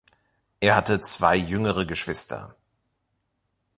Er 0.61 0.75
hatte 0.75 0.99
zwei 0.99 1.35
jüngere 1.35 1.85
Geschwister. 1.85 2.55